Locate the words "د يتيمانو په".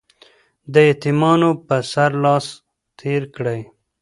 0.73-1.75